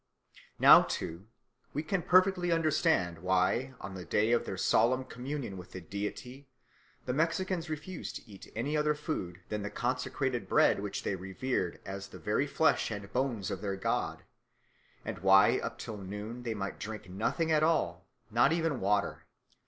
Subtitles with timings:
[0.57, 1.27] Now, too,
[1.75, 6.47] we can perfectly understand why on the day of their solemn communion with the deity
[7.05, 11.79] the Mexicans refused to eat any other food than the consecrated bread which they revered
[11.85, 14.23] as the very flesh and bones of their God,
[15.05, 19.27] and why up till noon they might drink nothing at all, not even water.